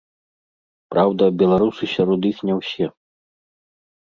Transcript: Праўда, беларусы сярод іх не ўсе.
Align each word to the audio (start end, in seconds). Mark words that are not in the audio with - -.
Праўда, 0.93 1.23
беларусы 1.41 1.83
сярод 1.95 2.21
іх 2.31 2.37
не 2.49 2.53
ўсе. 2.63 2.85